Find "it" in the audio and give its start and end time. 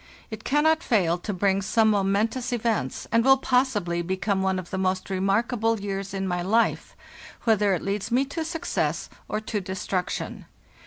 0.31-0.43, 7.75-7.83